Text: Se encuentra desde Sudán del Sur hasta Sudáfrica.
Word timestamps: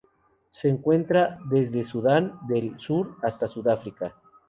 Se 0.49 0.67
encuentra 0.67 1.37
desde 1.45 1.85
Sudán 1.85 2.39
del 2.47 2.73
Sur 2.79 3.17
hasta 3.21 3.47
Sudáfrica. 3.47 4.15